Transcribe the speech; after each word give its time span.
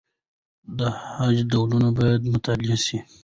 د 0.77 0.79
خج 0.99 1.35
ډولونه 1.51 1.87
باید 1.99 2.21
مطالعه 2.33 2.77
سي. 2.85 2.97